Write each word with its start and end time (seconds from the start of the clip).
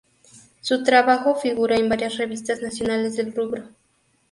Su 0.61 0.81
trabajo 0.81 1.35
figura 1.35 1.75
en 1.77 1.87
varias 1.87 2.17
revistas 2.17 2.59
nacionales 2.63 3.15
del 3.17 3.35
rubro. 3.35 3.67